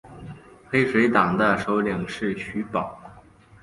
[0.67, 2.99] 黑水党的首领是徐保。